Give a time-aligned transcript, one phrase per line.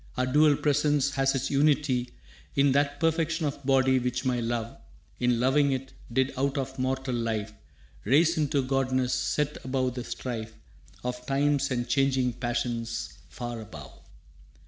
[0.17, 2.09] Our dual presence has its unity
[2.55, 4.75] In that perfection of body, which my love,
[5.19, 7.53] In loving it, did out of mortal life
[8.03, 10.55] Raise into godness, set above the strife
[11.03, 13.91] Of times and changing passions far above.